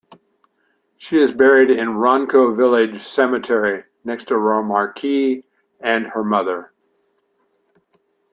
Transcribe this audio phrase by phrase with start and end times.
[0.97, 5.03] She is buried in Ronco Village Cemetery, next to Remarque
[5.79, 6.71] and her mother.